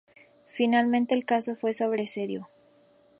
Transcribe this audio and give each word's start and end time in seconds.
Finalmente 0.47 1.13
el 1.13 1.25
caso 1.25 1.53
fue 1.53 1.73
sobreseído. 1.73 2.49